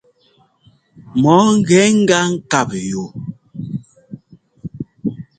[1.21, 3.03] Mɔ ńgɛ gá ŋ́kap yu.